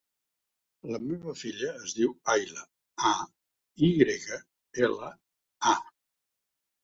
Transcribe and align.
La 0.91 0.99
meva 1.09 1.33
filla 1.41 1.67
es 1.87 1.91
diu 1.97 2.15
Ayla: 2.33 2.63
a, 3.09 3.13
i 3.87 3.91
grega, 3.99 4.41
ela, 4.87 5.11
a. 5.73 5.75